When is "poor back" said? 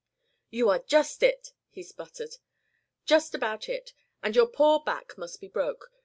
4.47-5.15